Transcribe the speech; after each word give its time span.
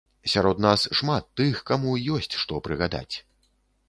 Сярод 0.31 0.61
нас 0.65 0.85
шмат 0.99 1.27
тых, 1.41 1.59
каму 1.71 1.91
ёсць, 2.15 2.35
што 2.45 2.59
прыгадаць. 2.69 3.15